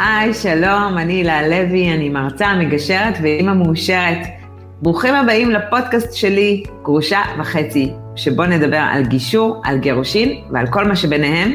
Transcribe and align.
היי, 0.00 0.34
שלום, 0.34 0.98
אני 0.98 1.12
הילה 1.12 1.48
לוי, 1.48 1.92
אני 1.92 2.08
מרצה, 2.08 2.54
מגשרת 2.54 3.14
ואימא 3.22 3.54
מאושרת. 3.54 4.18
ברוכים 4.82 5.14
הבאים 5.14 5.50
לפודקאסט 5.50 6.14
שלי, 6.14 6.62
גרושה 6.82 7.20
וחצי, 7.40 7.90
שבו 8.16 8.46
נדבר 8.46 8.84
על 8.90 9.04
גישור, 9.06 9.62
על 9.64 9.78
גירושין 9.78 10.40
ועל 10.52 10.66
כל 10.66 10.84
מה 10.84 10.96
שביניהם. 10.96 11.52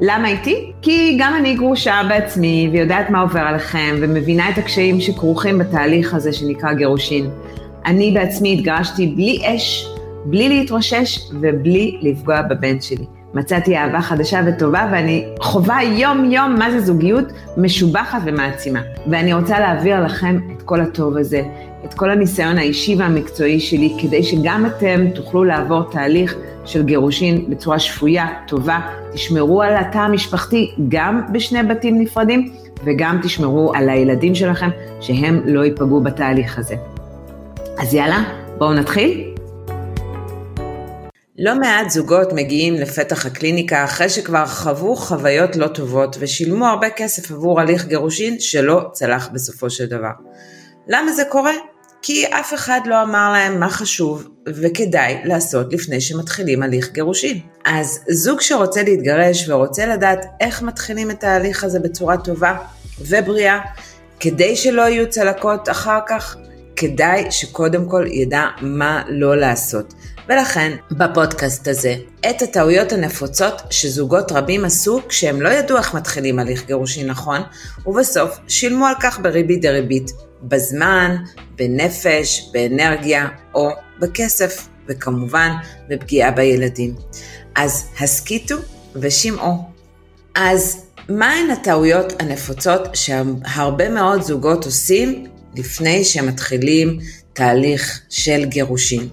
למה 0.00 0.28
איתי? 0.28 0.72
כי 0.82 1.16
גם 1.20 1.34
אני 1.36 1.54
גרושה 1.54 2.00
בעצמי 2.08 2.70
ויודעת 2.72 3.10
מה 3.10 3.20
עובר 3.20 3.40
עליכם 3.40 3.96
ומבינה 4.00 4.50
את 4.50 4.58
הקשיים 4.58 5.00
שכרוכים 5.00 5.58
בתהליך 5.58 6.14
הזה 6.14 6.32
שנקרא 6.32 6.72
גירושין. 6.72 7.30
אני 7.86 8.10
בעצמי 8.10 8.52
התגרשתי 8.52 9.06
בלי 9.06 9.42
אש, 9.44 9.86
בלי 10.24 10.48
להתרושש 10.48 11.18
ובלי 11.40 11.98
לפגוע 12.02 12.42
בבן 12.42 12.80
שלי. 12.80 13.19
מצאתי 13.34 13.76
אהבה 13.76 14.00
חדשה 14.00 14.40
וטובה 14.46 14.88
ואני 14.92 15.24
חווה 15.40 15.82
יום-יום 15.82 16.54
מה 16.58 16.70
זה 16.70 16.80
זוגיות 16.80 17.24
משובחת 17.56 18.18
ומעצימה. 18.24 18.80
ואני 19.10 19.34
רוצה 19.34 19.60
להעביר 19.60 20.04
לכם 20.04 20.38
את 20.56 20.62
כל 20.62 20.80
הטוב 20.80 21.16
הזה, 21.16 21.42
את 21.84 21.94
כל 21.94 22.10
הניסיון 22.10 22.58
האישי 22.58 22.96
והמקצועי 22.98 23.60
שלי, 23.60 23.96
כדי 24.02 24.22
שגם 24.22 24.66
אתם 24.66 25.10
תוכלו 25.14 25.44
לעבור 25.44 25.82
תהליך 25.90 26.34
של 26.64 26.82
גירושין 26.82 27.44
בצורה 27.50 27.78
שפויה, 27.78 28.26
טובה, 28.46 28.80
תשמרו 29.12 29.62
על 29.62 29.76
התא 29.76 29.98
המשפחתי 29.98 30.74
גם 30.88 31.20
בשני 31.32 31.62
בתים 31.62 32.00
נפרדים, 32.00 32.52
וגם 32.84 33.18
תשמרו 33.22 33.72
על 33.74 33.88
הילדים 33.88 34.34
שלכם, 34.34 34.68
שהם 35.00 35.40
לא 35.44 35.64
ייפגעו 35.64 36.00
בתהליך 36.00 36.58
הזה. 36.58 36.74
אז 37.78 37.94
יאללה, 37.94 38.22
בואו 38.58 38.74
נתחיל. 38.74 39.29
לא 41.42 41.54
מעט 41.58 41.90
זוגות 41.90 42.32
מגיעים 42.32 42.74
לפתח 42.74 43.26
הקליניקה 43.26 43.84
אחרי 43.84 44.08
שכבר 44.08 44.46
חוו 44.46 44.96
חוויות 44.96 45.56
לא 45.56 45.66
טובות 45.66 46.16
ושילמו 46.20 46.66
הרבה 46.66 46.90
כסף 46.90 47.30
עבור 47.30 47.60
הליך 47.60 47.86
גירושין 47.86 48.40
שלא 48.40 48.80
צלח 48.92 49.28
בסופו 49.32 49.70
של 49.70 49.86
דבר. 49.86 50.10
למה 50.88 51.12
זה 51.12 51.22
קורה? 51.28 51.52
כי 52.02 52.26
אף 52.26 52.54
אחד 52.54 52.80
לא 52.86 53.02
אמר 53.02 53.32
להם 53.32 53.60
מה 53.60 53.68
חשוב 53.68 54.28
וכדאי 54.46 55.20
לעשות 55.24 55.72
לפני 55.72 56.00
שמתחילים 56.00 56.62
הליך 56.62 56.92
גירושין. 56.92 57.40
אז 57.64 58.00
זוג 58.08 58.40
שרוצה 58.40 58.82
להתגרש 58.82 59.48
ורוצה 59.48 59.86
לדעת 59.86 60.26
איך 60.40 60.62
מתחילים 60.62 61.10
את 61.10 61.24
ההליך 61.24 61.64
הזה 61.64 61.80
בצורה 61.80 62.16
טובה 62.16 62.56
ובריאה, 63.00 63.60
כדי 64.20 64.56
שלא 64.56 64.82
יהיו 64.82 65.10
צלקות 65.10 65.68
אחר 65.68 65.98
כך, 66.08 66.36
כדאי 66.76 67.30
שקודם 67.30 67.88
כל 67.88 68.06
ידע 68.10 68.46
מה 68.60 69.02
לא 69.08 69.36
לעשות. 69.36 69.94
ולכן, 70.30 70.76
בפודקאסט 70.90 71.68
הזה, 71.68 71.94
את 72.30 72.42
הטעויות 72.42 72.92
הנפוצות 72.92 73.62
שזוגות 73.70 74.32
רבים 74.32 74.64
עשו 74.64 75.00
כשהם 75.08 75.42
לא 75.42 75.48
ידעו 75.48 75.76
איך 75.76 75.94
מתחילים 75.94 76.38
הליך 76.38 76.66
גירושין 76.66 77.06
נכון, 77.06 77.40
ובסוף 77.86 78.38
שילמו 78.48 78.86
על 78.86 78.94
כך 79.02 79.20
בריבית 79.20 79.60
דריבית, 79.60 80.10
בזמן, 80.42 81.16
בנפש, 81.56 82.50
באנרגיה 82.52 83.28
או 83.54 83.70
בכסף, 84.00 84.68
וכמובן 84.88 85.50
בפגיעה 85.88 86.30
בילדים. 86.30 86.94
אז 87.54 87.88
הסכיתו 88.00 88.56
ושמעו. 88.96 89.54
אז 90.34 90.84
מהן 91.08 91.50
הטעויות 91.50 92.22
הנפוצות 92.22 92.88
שהרבה 92.94 93.88
מאוד 93.88 94.22
זוגות 94.22 94.64
עושים 94.64 95.26
לפני 95.56 96.04
שהם 96.04 96.26
מתחילים 96.26 96.98
תהליך 97.32 98.00
של 98.08 98.44
גירושין? 98.44 99.08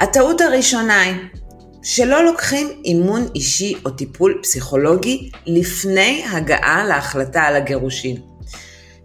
הטעות 0.00 0.40
הראשונה 0.40 1.00
היא 1.00 1.14
שלא 1.82 2.24
לוקחים 2.24 2.68
אימון 2.84 3.28
אישי 3.34 3.74
או 3.84 3.90
טיפול 3.90 4.38
פסיכולוגי 4.42 5.30
לפני 5.46 6.24
הגעה 6.32 6.84
להחלטה 6.84 7.42
על 7.42 7.56
הגירושין. 7.56 8.16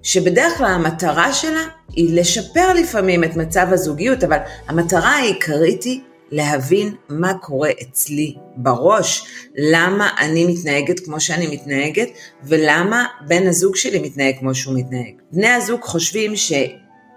שבדרך 0.04 0.58
כלל 0.58 0.74
המטרה 0.74 1.34
שלה 1.34 1.64
היא 1.90 2.20
לשפר 2.20 2.74
לפעמים 2.74 3.24
את 3.24 3.36
מצב 3.36 3.68
הזוגיות, 3.72 4.24
אבל 4.24 4.38
המטרה 4.68 5.10
העיקרית 5.10 5.84
היא 5.84 6.02
להבין 6.32 6.96
מה 7.10 7.34
קורה 7.34 7.70
אצלי 7.82 8.36
בראש, 8.58 9.28
למה 9.56 10.10
אני 10.20 10.46
מתנהגת 10.46 11.00
כמו 11.00 11.20
שאני 11.20 11.48
מתנהגת, 11.48 12.10
ולמה 12.44 13.06
בן 13.28 13.48
הזוג 13.48 13.76
שלי 13.76 14.00
מתנהג 14.00 14.36
כמו 14.40 14.56
שהוא 14.56 14.80
מתנהג. 14.80 15.14
בני 15.32 15.50
הזוג 15.50 15.82
חושבים 15.82 16.36
ש... 16.36 16.54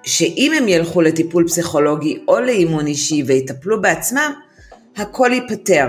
שאם 0.04 0.52
הם 0.56 0.68
ילכו 0.68 1.00
לטיפול 1.00 1.48
פסיכולוגי 1.48 2.18
או 2.28 2.40
לאימון 2.40 2.86
אישי 2.86 3.22
ויטפלו 3.26 3.82
בעצמם, 3.82 4.32
הכל 4.96 5.30
ייפתר. 5.32 5.88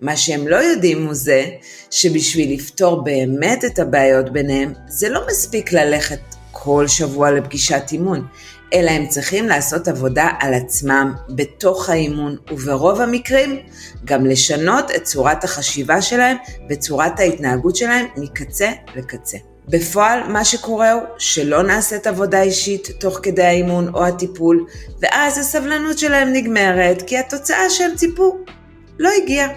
מה 0.00 0.16
שהם 0.16 0.48
לא 0.48 0.56
יודעים 0.56 1.06
הוא 1.06 1.14
זה 1.14 1.44
שבשביל 1.90 2.54
לפתור 2.54 3.04
באמת 3.04 3.64
את 3.64 3.78
הבעיות 3.78 4.32
ביניהם, 4.32 4.72
זה 4.88 5.08
לא 5.08 5.20
מספיק 5.30 5.72
ללכת 5.72 6.20
כל 6.50 6.88
שבוע 6.88 7.30
לפגישת 7.30 7.82
אימון, 7.92 8.26
אלא 8.74 8.90
הם 8.90 9.06
צריכים 9.06 9.48
לעשות 9.48 9.88
עבודה 9.88 10.28
על 10.40 10.54
עצמם 10.54 11.14
בתוך 11.28 11.90
האימון, 11.90 12.36
וברוב 12.50 13.00
המקרים 13.00 13.60
גם 14.04 14.26
לשנות 14.26 14.90
את 14.96 15.02
צורת 15.04 15.44
החשיבה 15.44 16.02
שלהם 16.02 16.36
וצורת 16.68 17.20
ההתנהגות 17.20 17.76
שלהם 17.76 18.06
מקצה 18.16 18.70
לקצה. 18.96 19.38
בפועל 19.70 20.28
מה 20.28 20.44
שקורה 20.44 20.92
הוא 20.92 21.02
שלא 21.18 21.62
נעשית 21.62 22.06
עבודה 22.06 22.42
אישית 22.42 22.88
תוך 22.98 23.20
כדי 23.22 23.42
האימון 23.42 23.94
או 23.94 24.06
הטיפול, 24.06 24.66
ואז 25.00 25.38
הסבלנות 25.38 25.98
שלהם 25.98 26.32
נגמרת 26.32 27.02
כי 27.02 27.18
התוצאה 27.18 27.70
שהם 27.70 27.90
ציפו 27.96 28.36
לא 28.98 29.10
הגיעה. 29.22 29.48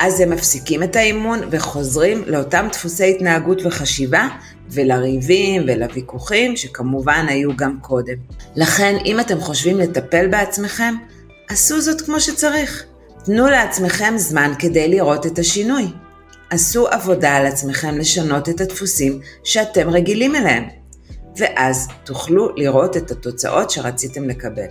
אז 0.00 0.20
הם 0.20 0.30
מפסיקים 0.30 0.82
את 0.82 0.96
האימון 0.96 1.40
וחוזרים 1.50 2.24
לאותם 2.26 2.68
דפוסי 2.72 3.10
התנהגות 3.10 3.66
וחשיבה 3.66 4.28
ולריבים 4.70 5.62
ולוויכוחים 5.66 6.56
שכמובן 6.56 7.26
היו 7.28 7.56
גם 7.56 7.78
קודם. 7.80 8.14
לכן 8.56 8.96
אם 9.04 9.20
אתם 9.20 9.40
חושבים 9.40 9.78
לטפל 9.78 10.26
בעצמכם, 10.26 10.94
עשו 11.48 11.80
זאת 11.80 12.00
כמו 12.00 12.20
שצריך. 12.20 12.84
תנו 13.24 13.46
לעצמכם 13.46 14.14
זמן 14.16 14.52
כדי 14.58 14.88
לראות 14.88 15.26
את 15.26 15.38
השינוי. 15.38 15.84
עשו 16.52 16.88
עבודה 16.88 17.36
על 17.36 17.46
עצמכם 17.46 17.98
לשנות 17.98 18.48
את 18.48 18.60
הדפוסים 18.60 19.20
שאתם 19.44 19.90
רגילים 19.90 20.36
אליהם, 20.36 20.64
ואז 21.36 21.88
תוכלו 22.04 22.48
לראות 22.56 22.96
את 22.96 23.10
התוצאות 23.10 23.70
שרציתם 23.70 24.28
לקבל. 24.28 24.66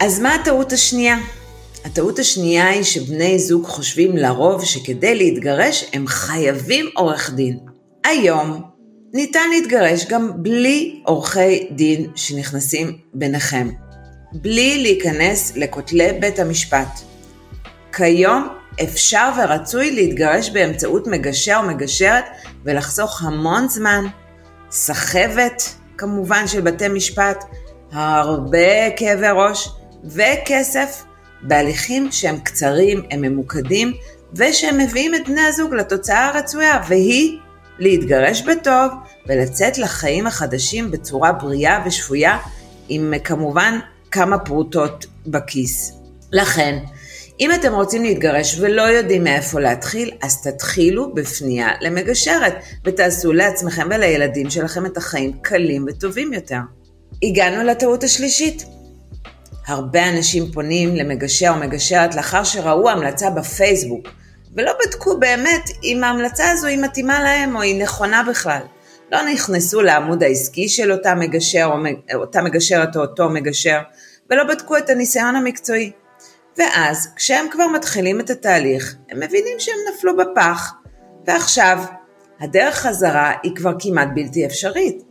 אז 0.00 0.20
מה 0.20 0.34
הטעות 0.34 0.72
השנייה? 0.72 1.16
הטעות 1.84 2.18
השנייה 2.18 2.68
היא 2.68 2.82
שבני 2.82 3.38
זוג 3.38 3.66
חושבים 3.66 4.16
לרוב 4.16 4.64
שכדי 4.64 5.14
להתגרש 5.14 5.84
הם 5.92 6.06
חייבים 6.06 6.86
עורך 6.94 7.30
דין. 7.34 7.58
היום 8.04 8.62
ניתן 9.14 9.50
להתגרש 9.50 10.06
גם 10.06 10.30
בלי 10.36 11.00
עורכי 11.04 11.68
דין 11.70 12.10
שנכנסים 12.14 12.98
ביניכם, 13.14 13.68
בלי 14.32 14.82
להיכנס 14.82 15.56
לכותלי 15.56 16.12
בית 16.20 16.38
המשפט. 16.38 17.00
כיום 17.92 18.48
אפשר 18.82 19.30
ורצוי 19.38 19.90
להתגרש 19.90 20.50
באמצעות 20.50 21.06
מגשר 21.06 21.60
או 21.62 21.68
מגשרת 21.68 22.24
ולחסוך 22.64 23.22
המון 23.22 23.68
זמן, 23.68 24.04
סחבת 24.70 25.74
כמובן 25.98 26.46
של 26.46 26.60
בתי 26.60 26.88
משפט, 26.88 27.44
הרבה 27.92 28.90
כאבי 28.96 29.26
ראש 29.34 29.68
וכסף 30.04 31.04
בהליכים 31.42 32.12
שהם 32.12 32.38
קצרים, 32.38 33.02
הם 33.10 33.20
ממוקדים 33.20 33.92
ושהם 34.34 34.78
מביאים 34.78 35.14
את 35.14 35.28
בני 35.28 35.40
הזוג 35.40 35.74
לתוצאה 35.74 36.28
הרצויה 36.28 36.80
והיא 36.88 37.38
להתגרש 37.78 38.42
בטוב 38.42 38.92
ולצאת 39.26 39.78
לחיים 39.78 40.26
החדשים 40.26 40.90
בצורה 40.90 41.32
בריאה 41.32 41.82
ושפויה 41.86 42.38
עם 42.88 43.14
כמובן 43.24 43.78
כמה 44.10 44.38
פרוטות 44.38 45.06
בכיס. 45.26 45.92
לכן, 46.32 46.78
אם 47.40 47.54
אתם 47.54 47.72
רוצים 47.74 48.04
להתגרש 48.04 48.58
ולא 48.60 48.82
יודעים 48.82 49.24
מאיפה 49.24 49.60
להתחיל, 49.60 50.10
אז 50.22 50.42
תתחילו 50.42 51.14
בפנייה 51.14 51.68
למגשרת 51.80 52.54
ותעשו 52.84 53.32
לעצמכם 53.32 53.88
ולילדים 53.90 54.50
שלכם 54.50 54.86
את 54.86 54.96
החיים 54.96 55.32
קלים 55.42 55.86
וטובים 55.88 56.32
יותר. 56.32 56.58
הגענו 57.22 57.64
לטעות 57.64 58.04
השלישית. 58.04 58.64
הרבה 59.66 60.08
אנשים 60.08 60.52
פונים 60.52 60.96
למגשר 60.96 61.48
או 61.48 61.54
מגשרת 61.54 62.14
לאחר 62.14 62.44
שראו 62.44 62.90
המלצה 62.90 63.30
בפייסבוק, 63.30 64.08
ולא 64.56 64.72
בדקו 64.86 65.18
באמת 65.18 65.70
אם 65.84 66.04
ההמלצה 66.04 66.50
הזו 66.50 66.66
היא 66.66 66.78
מתאימה 66.78 67.22
להם 67.22 67.56
או 67.56 67.62
היא 67.62 67.82
נכונה 67.82 68.22
בכלל. 68.30 68.60
לא 69.12 69.22
נכנסו 69.32 69.82
לעמוד 69.82 70.22
העסקי 70.22 70.68
של 70.68 70.92
אותה 70.92 71.14
מגשר 71.14 71.64
או 71.64 72.18
אותה 72.18 72.42
מגשרת 72.42 72.96
או 72.96 73.00
אותו 73.00 73.28
מגשר, 73.28 73.78
ולא 74.30 74.44
בדקו 74.44 74.76
את 74.76 74.90
הניסיון 74.90 75.36
המקצועי. 75.36 75.90
ואז, 76.58 77.08
כשהם 77.16 77.46
כבר 77.50 77.66
מתחילים 77.66 78.20
את 78.20 78.30
התהליך, 78.30 78.96
הם 79.10 79.20
מבינים 79.20 79.56
שהם 79.58 79.74
נפלו 79.94 80.16
בפח, 80.16 80.72
ועכשיו, 81.26 81.78
הדרך 82.40 82.74
חזרה 82.74 83.32
היא 83.42 83.56
כבר 83.56 83.72
כמעט 83.78 84.08
בלתי 84.14 84.46
אפשרית. 84.46 85.02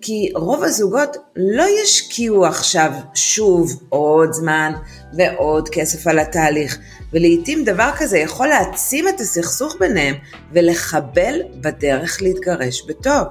כי 0.00 0.32
רוב 0.34 0.62
הזוגות 0.64 1.16
לא 1.36 1.64
ישקיעו 1.82 2.46
עכשיו 2.46 2.92
שוב 3.14 3.82
עוד 3.88 4.32
זמן 4.32 4.72
ועוד 5.16 5.68
כסף 5.68 6.06
על 6.06 6.18
התהליך, 6.18 6.78
ולעיתים 7.12 7.64
דבר 7.64 7.90
כזה 7.98 8.18
יכול 8.18 8.46
להעצים 8.46 9.08
את 9.08 9.20
הסכסוך 9.20 9.76
ביניהם 9.80 10.14
ולחבל 10.52 11.42
בדרך 11.60 12.22
להתגרש 12.22 12.82
בטוב. 12.88 13.26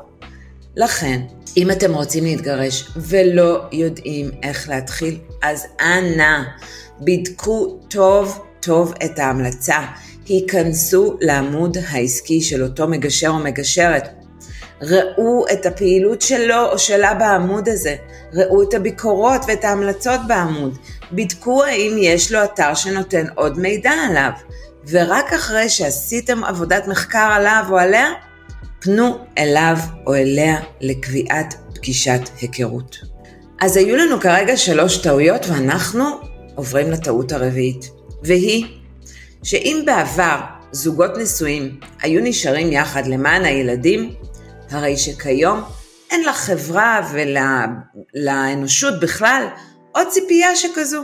לכן, 0.76 1.22
אם 1.58 1.72
אתם 1.72 1.94
רוצים 1.94 2.24
להתגרש 2.24 2.88
ולא 2.96 3.62
יודעים 3.72 4.32
איך 4.44 4.70
להתחיל, 4.70 5.20
אז 5.44 5.68
אנא, 5.82 6.44
בדקו 7.04 7.80
טוב 7.90 8.40
טוב 8.60 8.94
את 9.06 9.20
ההמלצה. 9.20 9.80
היכנסו 10.26 11.18
לעמוד 11.22 11.78
העסקי 11.90 12.42
של 12.42 12.64
אותו 12.64 12.88
מגשר 12.88 13.28
או 13.30 13.40
מגשרת. 13.40 14.10
ראו 14.82 15.46
את 15.54 15.66
הפעילות 15.66 16.22
שלו 16.22 16.72
או 16.72 16.80
שלה 16.80 17.14
בעמוד 17.14 17.70
הזה, 17.70 17.96
ראו 18.34 18.64
את 18.64 18.74
הביקורות 18.74 19.42
ואת 19.48 19.64
ההמלצות 19.64 20.20
בעמוד, 20.28 20.78
בדקו 21.12 21.64
האם 21.64 21.98
יש 22.00 22.32
לו 22.32 22.44
אתר 22.44 22.74
שנותן 22.74 23.26
עוד 23.36 23.60
מידע 23.60 23.92
עליו, 23.92 24.32
ורק 24.90 25.34
אחרי 25.34 25.70
שעשיתם 25.70 26.44
עבודת 26.44 26.88
מחקר 26.88 27.30
עליו 27.34 27.64
או 27.70 27.78
עליה, 27.78 28.08
פנו 28.80 29.18
אליו 29.38 29.78
או 30.08 30.16
אליה 30.16 30.60
לקביעת 30.82 31.54
פגישת 31.76 32.22
היכרות. 32.42 32.98
אז 33.62 33.78
היו 33.78 33.96
לנו 33.96 34.20
כרגע 34.20 34.58
שלוש 34.58 34.98
טעויות 34.98 35.46
ואנחנו 35.50 36.31
עוברים 36.62 36.92
לטעות 36.92 37.32
הרביעית, 37.32 37.90
והיא 38.24 38.66
שאם 39.44 39.84
בעבר 39.86 40.40
זוגות 40.72 41.12
נשואים 41.18 41.80
היו 42.02 42.22
נשארים 42.24 42.72
יחד 42.72 43.08
למען 43.08 43.46
הילדים, 43.46 44.14
הרי 44.70 44.98
שכיום 44.98 45.64
אין 46.12 46.24
לחברה 46.26 47.12
ולאנושות 48.16 49.00
בכלל 49.00 49.48
עוד 49.92 50.08
ציפייה 50.08 50.56
שכזו. 50.56 51.04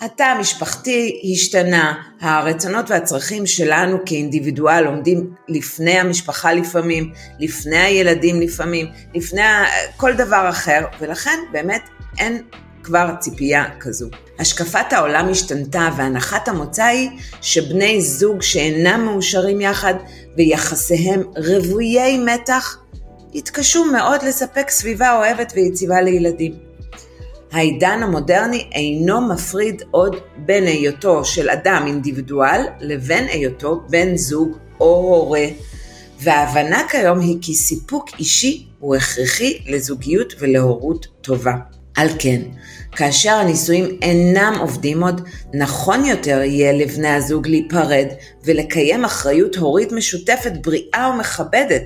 התא 0.00 0.22
המשפחתי 0.22 1.20
השתנה, 1.32 2.02
הרצונות 2.20 2.90
והצרכים 2.90 3.46
שלנו 3.46 3.98
כאינדיבידואל 4.06 4.86
עומדים 4.86 5.30
לפני 5.48 5.98
המשפחה 5.98 6.52
לפעמים, 6.52 7.12
לפני 7.40 7.78
הילדים 7.78 8.40
לפעמים, 8.40 8.86
לפני 9.14 9.42
כל 9.96 10.12
דבר 10.12 10.48
אחר, 10.48 10.84
ולכן 11.00 11.38
באמת 11.52 11.82
אין 12.18 12.42
כבר 12.84 13.14
ציפייה 13.20 13.64
כזו. 13.80 14.08
השקפת 14.38 14.92
העולם 14.92 15.28
השתנתה 15.28 15.88
והנחת 15.96 16.48
המוצא 16.48 16.84
היא 16.84 17.10
שבני 17.40 18.02
זוג 18.02 18.42
שאינם 18.42 19.04
מאושרים 19.04 19.60
יחד 19.60 19.94
ויחסיהם 20.36 21.22
רוויי 21.36 22.18
מתח, 22.18 22.78
יתקשו 23.34 23.84
מאוד 23.84 24.22
לספק 24.22 24.70
סביבה 24.70 25.16
אוהבת 25.16 25.52
ויציבה 25.56 26.00
לילדים. 26.00 26.72
העידן 27.52 28.02
המודרני 28.02 28.68
אינו 28.72 29.20
מפריד 29.20 29.82
עוד 29.90 30.16
בין 30.36 30.64
היותו 30.64 31.24
של 31.24 31.50
אדם 31.50 31.84
אינדיבידואל 31.86 32.66
לבין 32.80 33.24
היותו 33.28 33.80
בן 33.90 34.16
זוג 34.16 34.58
או 34.80 34.86
הורה, 34.86 35.46
וההבנה 36.20 36.82
כיום 36.90 37.20
היא 37.20 37.38
כי 37.40 37.54
סיפוק 37.54 38.08
אישי 38.18 38.66
הוא 38.78 38.96
הכרחי 38.96 39.58
לזוגיות 39.66 40.32
ולהורות 40.38 41.06
טובה. 41.20 41.54
על 41.96 42.08
כן, 42.18 42.40
כאשר 42.92 43.32
הנישואים 43.32 43.98
אינם 44.02 44.54
עובדים 44.60 45.02
עוד, 45.02 45.28
נכון 45.54 46.04
יותר 46.04 46.42
יהיה 46.42 46.72
לבני 46.72 47.08
הזוג 47.08 47.48
להיפרד 47.48 48.06
ולקיים 48.44 49.04
אחריות 49.04 49.56
הורית 49.56 49.92
משותפת 49.92 50.52
בריאה 50.62 51.10
ומכבדת, 51.14 51.82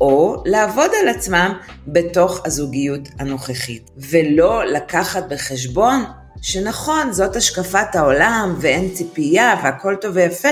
או 0.00 0.42
לעבוד 0.46 0.90
על 1.02 1.08
עצמם 1.08 1.52
בתוך 1.86 2.40
הזוגיות 2.44 3.08
הנוכחית, 3.18 3.90
ולא 3.96 4.64
לקחת 4.64 5.24
בחשבון 5.28 6.04
שנכון, 6.42 7.12
זאת 7.12 7.36
השקפת 7.36 7.94
העולם 7.94 8.54
ואין 8.60 8.90
ציפייה 8.94 9.54
והכל 9.62 9.94
טוב 10.00 10.12
ויפה, 10.14 10.48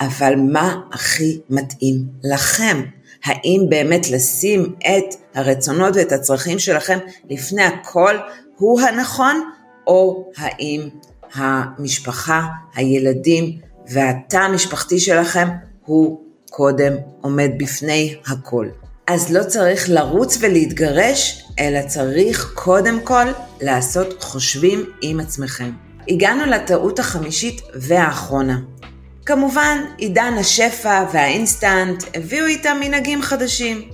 אבל 0.00 0.34
מה 0.52 0.80
הכי 0.92 1.40
מתאים 1.50 2.04
לכם? 2.24 2.82
האם 3.24 3.66
באמת 3.68 4.10
לשים 4.10 4.74
את 4.78 5.14
הרצונות 5.34 5.96
ואת 5.96 6.12
הצרכים 6.12 6.58
שלכם 6.58 6.98
לפני 7.30 7.62
הכל 7.62 8.16
הוא 8.56 8.80
הנכון, 8.80 9.50
או 9.86 10.30
האם 10.36 10.88
המשפחה, 11.34 12.46
הילדים 12.74 13.58
והתא 13.88 14.36
המשפחתי 14.36 14.98
שלכם 15.00 15.48
הוא 15.84 16.20
קודם 16.50 16.92
עומד 17.20 17.50
בפני 17.58 18.16
הכל. 18.26 18.68
אז 19.06 19.32
לא 19.32 19.44
צריך 19.44 19.88
לרוץ 19.88 20.38
ולהתגרש, 20.40 21.48
אלא 21.58 21.80
צריך 21.86 22.52
קודם 22.54 23.00
כל 23.04 23.24
לעשות 23.60 24.22
חושבים 24.22 24.84
עם 25.02 25.20
עצמכם. 25.20 25.70
הגענו 26.08 26.46
לטעות 26.46 26.98
החמישית 26.98 27.60
והאחרונה. 27.74 28.58
כמובן, 29.26 29.84
עידן 29.98 30.34
השפע 30.38 31.04
והאינסטנט 31.12 32.04
הביאו 32.14 32.46
איתם 32.46 32.76
מנהגים 32.80 33.22
חדשים. 33.22 33.90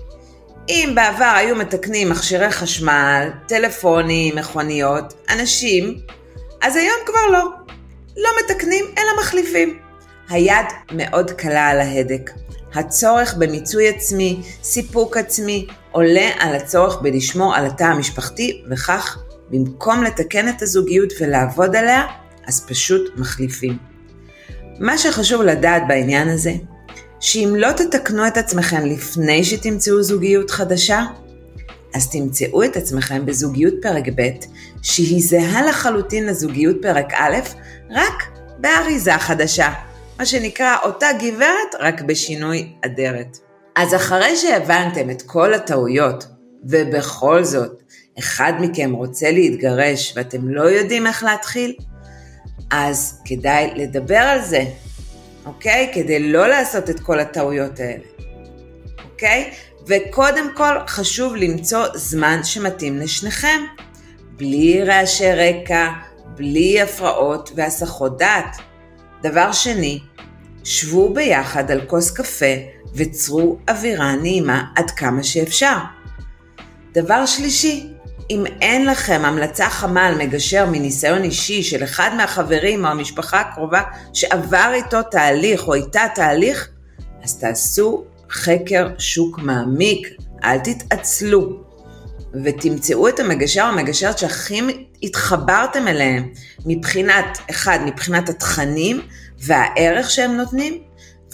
אם 0.68 0.92
בעבר 0.94 1.32
היו 1.36 1.56
מתקנים 1.56 2.10
מכשירי 2.10 2.50
חשמל, 2.50 3.30
טלפונים, 3.46 4.36
מכוניות, 4.36 5.14
אנשים, 5.30 6.00
אז 6.62 6.76
היום 6.76 6.96
כבר 7.06 7.26
לא. 7.32 7.44
לא 8.16 8.30
מתקנים, 8.42 8.84
אלא 8.98 9.08
מחליפים. 9.20 9.78
היד 10.28 10.66
מאוד 10.92 11.30
קלה 11.30 11.68
על 11.68 11.80
ההדק. 11.80 12.30
הצורך 12.74 13.34
במיצוי 13.34 13.88
עצמי, 13.88 14.42
סיפוק 14.62 15.16
עצמי, 15.16 15.66
עולה 15.92 16.30
על 16.38 16.54
הצורך 16.54 17.00
בלשמור 17.02 17.54
על 17.54 17.66
התא 17.66 17.84
המשפחתי, 17.84 18.62
וכך, 18.70 19.18
במקום 19.50 20.04
לתקן 20.04 20.48
את 20.48 20.62
הזוגיות 20.62 21.12
ולעבוד 21.20 21.76
עליה, 21.76 22.06
אז 22.46 22.66
פשוט 22.66 23.10
מחליפים. 23.16 23.97
מה 24.78 24.98
שחשוב 24.98 25.42
לדעת 25.42 25.82
בעניין 25.88 26.28
הזה, 26.28 26.52
שאם 27.20 27.54
לא 27.58 27.72
תתקנו 27.72 28.26
את 28.26 28.36
עצמכם 28.36 28.86
לפני 28.86 29.44
שתמצאו 29.44 30.02
זוגיות 30.02 30.50
חדשה, 30.50 31.04
אז 31.94 32.10
תמצאו 32.10 32.64
את 32.64 32.76
עצמכם 32.76 33.26
בזוגיות 33.26 33.74
פרק 33.82 34.04
ב', 34.16 34.28
שהיא 34.82 35.22
זהה 35.22 35.66
לחלוטין 35.66 36.26
לזוגיות 36.26 36.76
פרק 36.82 37.12
א', 37.14 37.36
רק 37.90 38.38
באריזה 38.58 39.18
חדשה. 39.18 39.72
מה 40.18 40.26
שנקרא 40.26 40.76
אותה 40.84 41.06
גברת, 41.20 41.74
רק 41.80 42.00
בשינוי 42.00 42.72
אדרת. 42.84 43.38
אז 43.76 43.94
אחרי 43.94 44.36
שהבנתם 44.36 45.10
את 45.10 45.22
כל 45.22 45.54
הטעויות, 45.54 46.26
ובכל 46.64 47.44
זאת, 47.44 47.82
אחד 48.18 48.52
מכם 48.60 48.92
רוצה 48.92 49.30
להתגרש 49.30 50.12
ואתם 50.16 50.48
לא 50.48 50.62
יודעים 50.62 51.06
איך 51.06 51.22
להתחיל, 51.22 51.74
אז 52.70 53.20
כדאי 53.24 53.72
לדבר 53.76 54.16
על 54.16 54.44
זה, 54.44 54.64
אוקיי? 55.46 55.90
כדי 55.94 56.32
לא 56.32 56.48
לעשות 56.48 56.90
את 56.90 57.00
כל 57.00 57.20
הטעויות 57.20 57.80
האלה, 57.80 58.04
אוקיי? 59.04 59.50
וקודם 59.86 60.54
כל 60.54 60.74
חשוב 60.86 61.36
למצוא 61.36 61.86
זמן 61.94 62.40
שמתאים 62.44 62.98
לשניכם, 62.98 63.60
בלי 64.36 64.84
רעשי 64.84 65.32
רקע, 65.32 65.88
בלי 66.36 66.82
הפרעות 66.82 67.50
והסחות 67.54 68.18
דעת. 68.18 68.56
דבר 69.22 69.52
שני, 69.52 69.98
שבו 70.64 71.14
ביחד 71.14 71.70
על 71.70 71.80
כוס 71.86 72.10
קפה 72.10 72.54
וצרו 72.94 73.58
אווירה 73.68 74.16
נעימה 74.16 74.64
עד 74.76 74.90
כמה 74.90 75.22
שאפשר. 75.22 75.76
דבר 76.92 77.26
שלישי, 77.26 77.92
אם 78.30 78.44
אין 78.60 78.86
לכם 78.86 79.20
המלצה 79.24 79.70
חמה 79.70 80.06
על 80.06 80.14
מגשר 80.14 80.66
מניסיון 80.66 81.22
אישי 81.22 81.62
של 81.62 81.84
אחד 81.84 82.10
מהחברים 82.16 82.84
או 82.84 82.90
המשפחה 82.90 83.40
הקרובה 83.40 83.82
שעבר 84.12 84.70
איתו 84.74 85.02
תהליך 85.02 85.68
או 85.68 85.74
איתה 85.74 86.02
תהליך, 86.14 86.68
אז 87.24 87.38
תעשו 87.38 88.04
חקר 88.30 88.88
שוק 88.98 89.38
מעמיק, 89.38 90.08
אל 90.44 90.58
תתעצלו, 90.58 91.68
ותמצאו 92.44 93.08
את 93.08 93.20
המגשר 93.20 93.62
או 93.62 93.66
המגשרת 93.66 94.18
שהכי 94.18 94.60
התחברתם 95.02 95.88
אליהם 95.88 96.28
מבחינת, 96.66 97.38
אחד, 97.50 97.78
מבחינת 97.86 98.28
התכנים 98.28 99.00
והערך 99.38 100.10
שהם 100.10 100.36
נותנים, 100.36 100.82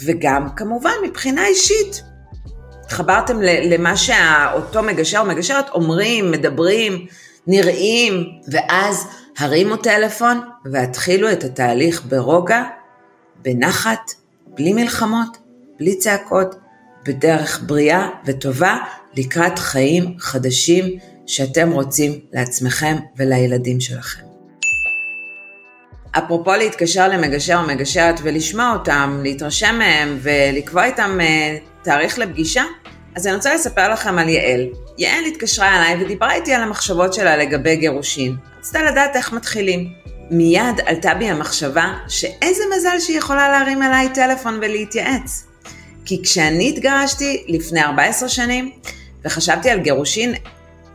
וגם 0.05 0.47
כמובן 0.55 0.93
מבחינה 1.03 1.47
אישית. 1.47 2.03
התחברתם 2.85 3.41
למה 3.41 3.97
שאותו 3.97 4.83
מגשר 4.83 5.19
או 5.19 5.25
מגשרת 5.25 5.69
אומרים, 5.69 6.31
מדברים, 6.31 7.05
נראים, 7.47 8.23
ואז 8.51 9.07
הרימו 9.37 9.77
טלפון 9.77 10.41
והתחילו 10.65 11.31
את 11.31 11.43
התהליך 11.43 12.05
ברוגע, 12.05 12.63
בנחת, 13.41 14.11
בלי 14.47 14.73
מלחמות, 14.73 15.37
בלי 15.79 15.97
צעקות, 15.97 16.55
בדרך 17.05 17.63
בריאה 17.67 18.09
וטובה 18.25 18.77
לקראת 19.17 19.59
חיים 19.59 20.15
חדשים 20.19 20.85
שאתם 21.27 21.71
רוצים 21.71 22.19
לעצמכם 22.33 22.95
ולילדים 23.17 23.79
שלכם. 23.79 24.21
אפרופו 26.17 26.51
להתקשר 26.51 27.07
למגשר 27.07 27.61
או 27.61 27.67
מגשרת 27.67 28.19
ולשמוע 28.23 28.73
אותם, 28.73 29.19
להתרשם 29.23 29.75
מהם 29.79 30.17
ולקבוע 30.21 30.85
איתם 30.85 31.17
אה, 31.21 31.57
תאריך 31.85 32.19
לפגישה, 32.19 32.63
אז 33.15 33.27
אני 33.27 33.35
רוצה 33.35 33.55
לספר 33.55 33.89
לכם 33.89 34.17
על 34.17 34.29
יעל. 34.29 34.67
יעל 34.97 35.25
התקשרה 35.25 35.77
אליי 35.77 36.03
ודיברה 36.03 36.33
איתי 36.33 36.53
על 36.53 36.61
המחשבות 36.61 37.13
שלה 37.13 37.37
לגבי 37.37 37.75
גירושין. 37.75 38.35
רצתה 38.59 38.83
לדעת 38.83 39.15
איך 39.15 39.33
מתחילים. 39.33 39.89
מיד 40.31 40.79
עלתה 40.85 41.13
בי 41.13 41.29
המחשבה 41.29 41.93
שאיזה 42.07 42.63
מזל 42.75 42.99
שהיא 42.99 43.17
יכולה 43.17 43.49
להרים 43.49 43.83
אליי 43.83 44.09
טלפון 44.13 44.59
ולהתייעץ. 44.61 45.43
כי 46.05 46.23
כשאני 46.23 46.69
התגרשתי 46.69 47.43
לפני 47.47 47.83
14 47.83 48.29
שנים 48.29 48.71
וחשבתי 49.25 49.69
על 49.69 49.79
גירושין, 49.79 50.33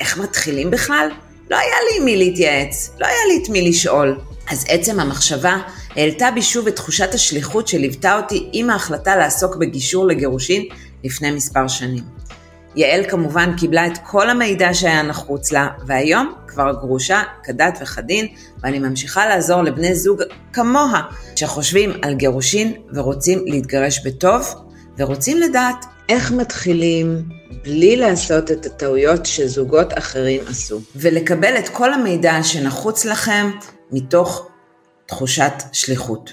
איך 0.00 0.18
מתחילים 0.18 0.70
בכלל? 0.70 1.08
לא 1.50 1.56
היה 1.56 1.76
לי 1.90 1.98
עם 1.98 2.04
מי 2.04 2.16
להתייעץ, 2.16 2.90
לא 2.98 3.06
היה 3.06 3.26
לי 3.28 3.42
את 3.42 3.48
מי 3.48 3.68
לשאול. 3.68 4.18
אז 4.50 4.64
עצם 4.68 5.00
המחשבה 5.00 5.56
העלתה 5.96 6.30
בי 6.34 6.42
שוב 6.42 6.66
את 6.66 6.76
תחושת 6.76 7.14
השליחות 7.14 7.68
שליוותה 7.68 8.16
אותי 8.16 8.48
עם 8.52 8.70
ההחלטה 8.70 9.16
לעסוק 9.16 9.56
בגישור 9.56 10.06
לגירושין 10.06 10.64
לפני 11.04 11.30
מספר 11.30 11.68
שנים. 11.68 12.04
יעל 12.76 13.04
כמובן 13.08 13.56
קיבלה 13.56 13.86
את 13.86 13.98
כל 14.06 14.30
המידע 14.30 14.74
שהיה 14.74 15.02
נחוץ 15.02 15.52
לה, 15.52 15.68
והיום 15.86 16.34
כבר 16.46 16.72
גרושה 16.72 17.22
כדת 17.44 17.78
וכדין, 17.82 18.26
ואני 18.62 18.78
ממשיכה 18.78 19.26
לעזור 19.26 19.62
לבני 19.62 19.94
זוג 19.94 20.22
כמוה, 20.52 21.02
שחושבים 21.36 21.92
על 22.02 22.14
גירושין 22.14 22.72
ורוצים 22.94 23.44
להתגרש 23.46 24.06
בטוב, 24.06 24.54
ורוצים 24.98 25.38
לדעת 25.38 25.84
איך 26.08 26.32
מתחילים 26.32 27.22
בלי 27.64 27.96
לעשות 27.96 28.50
את 28.50 28.66
הטעויות 28.66 29.26
שזוגות 29.26 29.98
אחרים 29.98 30.40
עשו, 30.48 30.80
ולקבל 30.96 31.58
את 31.58 31.68
כל 31.68 31.92
המידע 31.92 32.42
שנחוץ 32.42 33.04
לכם 33.04 33.50
מתוך 33.92 34.49
תחושת 35.10 35.52
שליחות. 35.72 36.32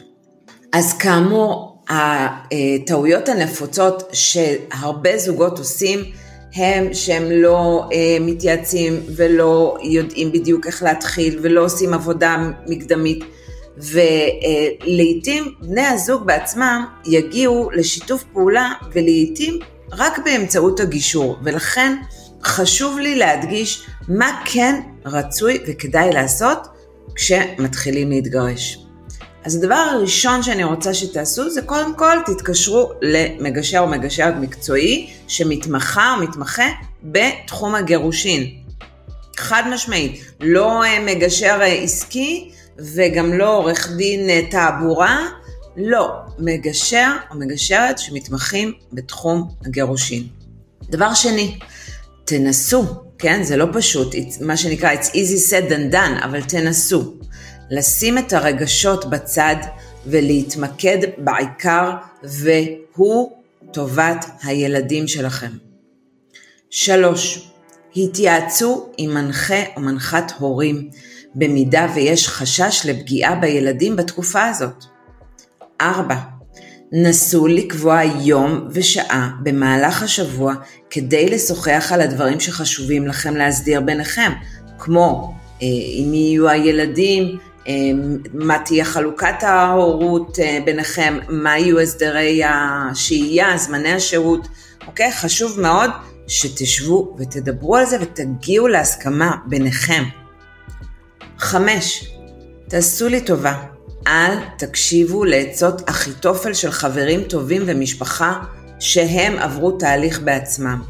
אז 0.74 0.94
כאמור, 0.94 1.84
הטעויות 1.90 3.30
הנפוצות 3.30 4.04
שהרבה 4.14 5.18
זוגות 5.18 5.58
עושים 5.60 6.00
הם 6.56 6.94
שהם 6.94 7.32
לא 7.32 7.90
אה, 7.94 8.18
מתייעצים 8.22 9.00
ולא 9.16 9.78
יודעים 9.84 10.32
בדיוק 10.32 10.68
איך 10.68 10.84
להתחיל 10.84 11.40
ולא 11.42 11.66
עושים 11.66 11.94
עבודה 11.94 12.38
מקדמית 12.68 13.24
ולעיתים 13.78 15.54
בני 15.62 15.86
הזוג 15.86 16.26
בעצמם 16.26 16.86
יגיעו 17.06 17.70
לשיתוף 17.74 18.24
פעולה 18.34 18.72
ולעיתים 18.94 19.60
רק 19.92 20.20
באמצעות 20.26 20.80
הגישור 20.80 21.38
ולכן 21.44 21.98
חשוב 22.44 23.00
לי 23.00 23.16
להדגיש 23.16 23.88
מה 24.08 24.42
כן 24.46 24.82
רצוי 25.06 25.60
וכדאי 25.68 26.10
לעשות 26.14 26.77
כשמתחילים 27.18 28.10
להתגרש. 28.10 28.78
אז 29.44 29.56
הדבר 29.56 29.76
הראשון 29.76 30.44
שאני 30.44 30.64
רוצה 30.64 30.94
שתעשו 30.94 31.50
זה 31.50 31.62
קודם 31.62 31.96
כל 31.96 32.18
תתקשרו 32.26 32.92
למגשר 33.02 33.80
או 33.80 33.88
מגשרת 33.88 34.34
מקצועי 34.42 35.10
שמתמחה 35.28 36.16
או 36.16 36.24
מתמחה 36.24 36.68
בתחום 37.04 37.76
הגירושין. 37.76 38.44
חד 39.38 39.64
משמעית, 39.72 40.22
לא 40.40 40.84
אה, 40.84 41.00
מגשר 41.06 41.58
אה, 41.62 41.66
עסקי 41.66 42.52
וגם 42.96 43.34
לא 43.34 43.58
עורך 43.58 43.92
דין 43.98 44.30
אה, 44.30 44.42
תעבורה, 44.52 45.18
לא, 45.78 46.10
מגשר 46.40 47.12
או 47.32 47.36
מגשרת 47.36 48.00
שמתמחים 48.00 48.74
בתחום 48.94 49.48
הגירושין. 49.66 50.24
דבר 50.90 51.14
שני, 51.14 51.60
תנסו, 52.26 53.07
כן? 53.20 53.44
זה 53.44 53.58
לא 53.58 53.66
פשוט, 53.74 54.16
מה 54.42 54.58
שנקרא 54.58 54.94
it's 54.94 55.08
easy 55.08 55.52
said 55.52 55.72
and 55.72 55.94
done, 55.94 56.26
אבל 56.26 56.42
תנסו. 56.42 57.14
לשים 57.70 58.18
את 58.18 58.34
הרגשות 58.34 59.10
בצד 59.10 59.56
ולהתמקד 60.06 60.98
בעיקר, 61.18 61.92
והוא 62.24 63.32
טובת 63.72 64.26
הילדים 64.44 65.08
שלכם. 65.08 65.52
שלוש, 66.70 67.52
התייעצו 67.96 68.90
עם 68.98 69.14
מנחה 69.14 69.64
או 69.76 69.82
מנחת 69.82 70.32
הורים, 70.40 70.90
במידה 71.36 71.88
ויש 71.96 72.28
חשש 72.28 72.86
לפגיעה 72.86 73.36
בילדים 73.36 73.96
בתקופה 73.96 74.46
הזאת. 74.46 74.86
ארבע, 75.82 76.16
נסו 76.91 77.48
לקבוע 77.48 78.01
יום 78.03 78.67
ושעה 78.72 79.29
במהלך 79.44 80.03
השבוע 80.03 80.53
כדי 80.89 81.29
לשוחח 81.29 81.91
על 81.94 82.01
הדברים 82.01 82.39
שחשובים 82.39 83.08
לכם 83.08 83.36
להסדיר 83.36 83.82
ביניכם, 83.82 84.32
כמו 84.79 85.34
אה, 85.62 85.67
אם 85.67 86.13
יהיו 86.13 86.50
הילדים, 86.50 87.38
אמ, 87.67 88.17
מה 88.34 88.60
תהיה 88.65 88.86
חלוקת 88.86 89.44
ההורות 89.44 90.39
אה, 90.39 90.60
ביניכם, 90.65 91.20
מה 91.29 91.58
יהיו 91.58 91.79
הסדרי 91.79 92.41
השהייה, 92.46 93.58
זמני 93.58 93.94
השהות, 93.94 94.48
אוקיי? 94.88 95.12
חשוב 95.12 95.60
מאוד 95.60 95.89
שתשבו 96.27 97.15
ותדברו 97.20 97.75
על 97.75 97.86
זה 97.86 97.98
ותגיעו 98.01 98.67
להסכמה 98.67 99.36
ביניכם. 99.46 100.03
חמש, 101.38 102.10
תעשו 102.67 103.08
לי 103.08 103.22
טובה, 103.22 103.53
אל 104.08 104.34
תקשיבו 104.58 105.26
לעצות 105.26 105.90
אחיתופל 105.90 106.54
של 106.54 106.72
חברים 106.72 107.24
טובים 107.24 107.64
ומשפחה 107.66 108.40
שהם 108.80 109.40
עברו 109.40 109.72
תהליך 109.72 110.20
בעצמם. 110.20 110.82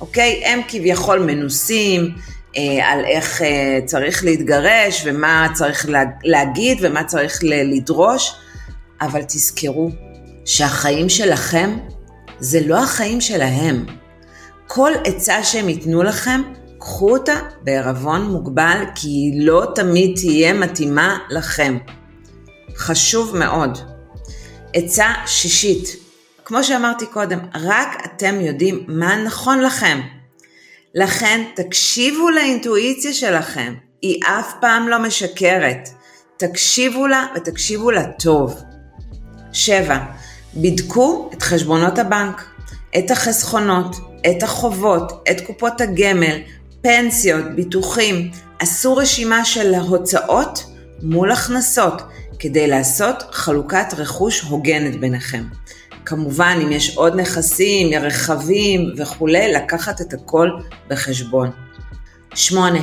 אוקיי? 0.00 0.42
הם 0.46 0.60
כביכול 0.68 1.18
מנוסים, 1.18 2.14
אה, 2.56 2.92
על 2.92 3.04
איך 3.04 3.42
אה, 3.42 3.78
צריך 3.84 4.24
להתגרש 4.24 5.02
ומה 5.06 5.48
צריך 5.54 5.86
להגיד 6.24 6.78
ומה 6.80 7.04
צריך 7.04 7.38
לדרוש, 7.42 8.34
אבל 9.00 9.22
תזכרו 9.22 9.90
שהחיים 10.44 11.08
שלכם 11.08 11.76
זה 12.38 12.60
לא 12.66 12.82
החיים 12.82 13.20
שלהם. 13.20 13.86
כל 14.66 14.92
עצה 15.04 15.44
שהם 15.44 15.68
ייתנו 15.68 16.02
לכם, 16.02 16.40
קחו 16.78 17.12
אותה 17.12 17.34
בערבון 17.62 18.22
מוגבל, 18.22 18.84
כי 18.94 19.08
היא 19.08 19.46
לא 19.46 19.66
תמיד 19.74 20.16
תהיה 20.16 20.52
מתאימה 20.52 21.18
לכם. 21.30 21.76
חשוב 22.76 23.36
מאוד. 23.36 23.78
עצה 24.74 25.12
שישית, 25.26 25.96
כמו 26.44 26.64
שאמרתי 26.64 27.06
קודם, 27.06 27.38
רק 27.54 27.88
אתם 28.04 28.40
יודעים 28.40 28.84
מה 28.88 29.16
נכון 29.16 29.60
לכם. 29.60 30.00
לכן 30.94 31.44
תקשיבו 31.54 32.30
לאינטואיציה 32.30 33.12
שלכם, 33.12 33.74
היא 34.02 34.22
אף 34.24 34.52
פעם 34.60 34.88
לא 34.88 34.98
משקרת. 34.98 35.88
תקשיבו 36.36 37.06
לה 37.06 37.26
ותקשיבו 37.36 37.90
לה 37.90 38.12
טוב. 38.12 38.62
7. 39.52 39.98
בדקו 40.56 41.30
את 41.32 41.42
חשבונות 41.42 41.98
הבנק, 41.98 42.44
את 42.98 43.10
החסכונות, 43.10 43.96
את 44.30 44.42
החובות, 44.42 45.28
את 45.30 45.40
קופות 45.40 45.80
הגמל, 45.80 46.38
פנסיות, 46.82 47.44
ביטוחים. 47.54 48.30
עשו 48.58 48.96
רשימה 48.96 49.44
של 49.44 49.74
הוצאות 49.74 50.64
מול 51.02 51.32
הכנסות 51.32 52.02
כדי 52.38 52.66
לעשות 52.66 53.22
חלוקת 53.32 53.94
רכוש 53.96 54.40
הוגנת 54.40 55.00
ביניכם. 55.00 55.44
כמובן, 56.04 56.58
אם 56.62 56.72
יש 56.72 56.96
עוד 56.96 57.20
נכסים, 57.20 58.02
רכבים 58.02 58.92
וכולי, 58.96 59.52
לקחת 59.52 60.00
את 60.00 60.12
הכל 60.12 60.50
בחשבון. 60.88 61.50
8. 62.34 62.78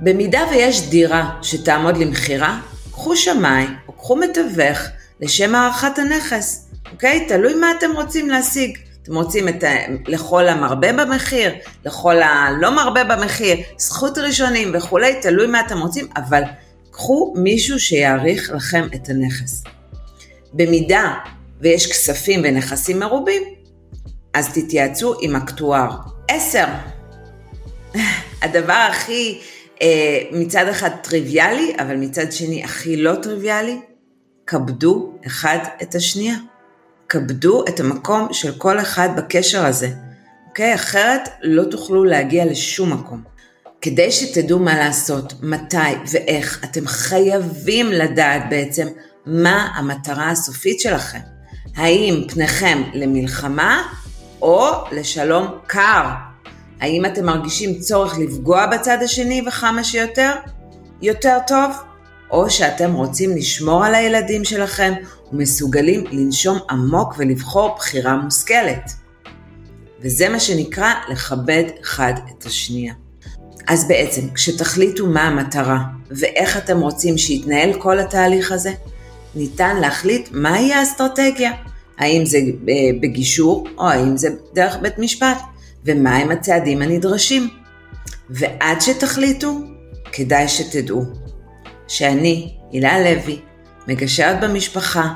במידה 0.00 0.40
ויש 0.50 0.88
דירה 0.88 1.30
שתעמוד 1.42 1.96
למכירה, 1.96 2.60
קחו 2.92 3.16
שמאי 3.16 3.66
או 3.88 3.92
קחו 3.92 4.16
מתווך 4.16 4.78
לשם 5.20 5.54
הערכת 5.54 5.98
הנכס, 5.98 6.68
אוקיי? 6.92 7.26
תלוי 7.28 7.54
מה 7.54 7.72
אתם 7.78 7.90
רוצים 7.94 8.30
להשיג. 8.30 8.78
אתם 9.02 9.16
רוצים 9.16 9.48
את, 9.48 9.64
לכל 10.06 10.48
המרבה 10.48 10.92
במחיר, 10.92 11.52
לכל 11.84 12.22
הלא 12.22 12.76
מרבה 12.76 13.04
במחיר, 13.04 13.56
זכות 13.78 14.18
ראשונים 14.18 14.72
וכולי, 14.74 15.20
תלוי 15.22 15.46
מה 15.46 15.60
אתם 15.60 15.80
רוצים, 15.80 16.06
אבל 16.16 16.42
קחו 16.98 17.34
מישהו 17.36 17.80
שיעריך 17.80 18.50
לכם 18.50 18.86
את 18.94 19.08
הנכס. 19.08 19.64
במידה 20.52 21.14
ויש 21.60 21.86
כספים 21.86 22.40
ונכסים 22.44 22.98
מרובים, 22.98 23.42
אז 24.34 24.48
תתייעצו 24.54 25.14
עם 25.20 25.36
אקטואר. 25.36 25.90
עשר, 26.28 26.64
הדבר 28.42 28.86
הכי 28.90 29.40
אה, 29.82 30.22
מצד 30.32 30.68
אחד 30.68 30.90
טריוויאלי, 31.02 31.72
אבל 31.78 31.96
מצד 31.96 32.32
שני 32.32 32.64
הכי 32.64 32.96
לא 32.96 33.14
טריוויאלי, 33.22 33.80
כבדו 34.46 35.12
אחד 35.26 35.58
את 35.82 35.94
השנייה. 35.94 36.36
כבדו 37.08 37.64
את 37.68 37.80
המקום 37.80 38.28
של 38.32 38.52
כל 38.58 38.80
אחד 38.80 39.08
בקשר 39.16 39.66
הזה, 39.66 39.88
אוקיי? 40.48 40.74
אחרת 40.74 41.28
לא 41.42 41.64
תוכלו 41.64 42.04
להגיע 42.04 42.44
לשום 42.44 42.92
מקום. 42.92 43.37
כדי 43.80 44.12
שתדעו 44.12 44.58
מה 44.58 44.78
לעשות, 44.78 45.32
מתי 45.42 45.76
ואיך, 46.12 46.64
אתם 46.64 46.86
חייבים 46.86 47.92
לדעת 47.92 48.42
בעצם 48.50 48.86
מה 49.26 49.68
המטרה 49.74 50.30
הסופית 50.30 50.80
שלכם. 50.80 51.18
האם 51.76 52.24
פניכם 52.28 52.82
למלחמה 52.94 53.82
או 54.42 54.68
לשלום 54.92 55.46
קר? 55.66 56.04
האם 56.80 57.06
אתם 57.06 57.26
מרגישים 57.26 57.78
צורך 57.78 58.18
לפגוע 58.18 58.66
בצד 58.66 58.98
השני 59.02 59.42
וכמה 59.48 59.84
שיותר? 59.84 60.34
יותר 61.02 61.38
טוב? 61.46 61.70
או 62.30 62.50
שאתם 62.50 62.92
רוצים 62.92 63.36
לשמור 63.36 63.84
על 63.84 63.94
הילדים 63.94 64.44
שלכם 64.44 64.92
ומסוגלים 65.32 66.04
לנשום 66.10 66.58
עמוק 66.70 67.14
ולבחור 67.18 67.74
בחירה 67.76 68.16
מושכלת. 68.16 68.92
וזה 70.00 70.28
מה 70.28 70.40
שנקרא 70.40 70.92
לכבד 71.08 71.64
אחד 71.82 72.12
את 72.30 72.46
השנייה. 72.46 72.94
אז 73.68 73.88
בעצם, 73.88 74.22
כשתחליטו 74.34 75.06
מה 75.06 75.22
המטרה 75.22 75.78
ואיך 76.10 76.56
אתם 76.56 76.80
רוצים 76.80 77.18
שיתנהל 77.18 77.72
כל 77.80 77.98
התהליך 77.98 78.52
הזה, 78.52 78.72
ניתן 79.34 79.76
להחליט 79.76 80.28
מהי 80.32 80.72
האסטרטגיה. 80.72 81.52
האם 81.98 82.26
זה 82.26 82.38
אה, 82.38 82.74
בגישור 83.00 83.66
או 83.78 83.88
האם 83.88 84.16
זה 84.16 84.28
דרך 84.54 84.76
בית 84.76 84.98
משפט, 84.98 85.38
ומהם 85.84 86.30
הצעדים 86.30 86.82
הנדרשים. 86.82 87.48
ועד 88.30 88.80
שתחליטו, 88.80 89.60
כדאי 90.12 90.48
שתדעו 90.48 91.02
שאני, 91.88 92.54
הילה 92.72 93.00
לוי, 93.00 93.38
מגשרת 93.88 94.40
במשפחה, 94.40 95.08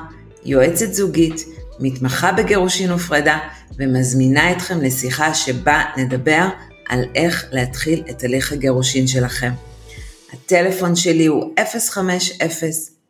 יועצת 0.45 0.93
זוגית, 0.93 1.45
מתמחה 1.79 2.31
בגירושין 2.31 2.91
ופרידה, 2.91 3.37
ומזמינה 3.77 4.51
אתכם 4.51 4.81
לשיחה 4.81 5.33
שבה 5.33 5.83
נדבר 5.97 6.47
על 6.89 7.03
איך 7.15 7.45
להתחיל 7.51 8.03
את 8.09 8.23
הליך 8.23 8.51
הגירושין 8.51 9.07
שלכם. 9.07 9.51
הטלפון 10.33 10.95
שלי 10.95 11.25
הוא 11.25 11.53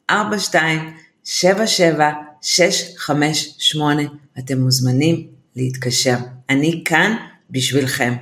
050-42-77-658, 0.10 0.14
אתם 4.40 4.62
מוזמנים 4.62 5.28
להתקשר. 5.56 6.16
אני 6.50 6.82
כאן 6.86 7.16
בשבילכם. 7.50 8.14